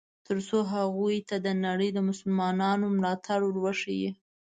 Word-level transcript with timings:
ترڅو 0.27 0.57
هغوی 0.73 1.17
ته 1.29 1.35
د 1.45 1.47
نړۍ 1.65 1.89
د 1.93 1.99
مسلمانانو 2.09 2.85
ملاتړ 2.95 3.39
ور 3.45 3.55
وښیي. 3.63 4.09